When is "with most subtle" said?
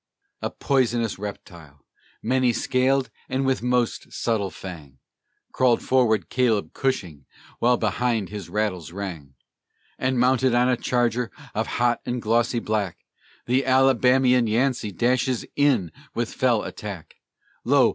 3.45-4.49